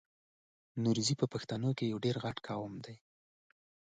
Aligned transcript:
نورزی 0.83 1.15
په 1.21 1.25
پښتنو 1.33 1.69
کې 1.77 1.85
یو 1.91 1.97
ډېر 2.05 2.15
لوی 2.21 2.33
ټبر 2.45 2.71
دی. 2.85 2.95